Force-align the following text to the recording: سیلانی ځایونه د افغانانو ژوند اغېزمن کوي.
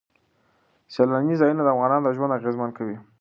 سیلانی 0.93 1.35
ځایونه 1.41 1.61
د 1.63 1.69
افغانانو 1.75 2.15
ژوند 2.17 2.35
اغېزمن 2.37 2.69
کوي. 2.77 2.97